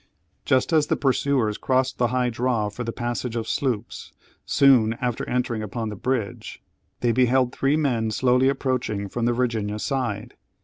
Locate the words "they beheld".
7.01-7.51